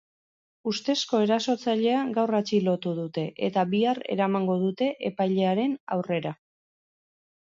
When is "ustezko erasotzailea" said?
0.69-1.99